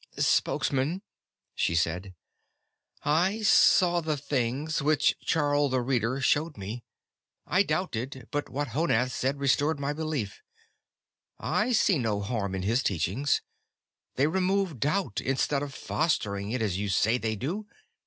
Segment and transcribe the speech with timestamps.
[0.17, 1.03] "Spokesman,"
[1.53, 2.15] she said,
[3.03, 6.83] "I saw the things which Charl the Reader showed me.
[7.45, 10.41] I doubted, but what Honath said restored my belief.
[11.39, 13.43] I see no harm in his teachings.
[14.15, 17.67] They remove doubt, instead of fostering it as you say they do.